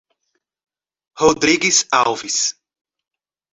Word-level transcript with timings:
Rodrigues 1.19 1.85
Alves 1.93 2.57